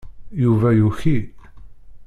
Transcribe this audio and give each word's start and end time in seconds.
Yuba 0.43 0.69
yuki. 0.79 1.15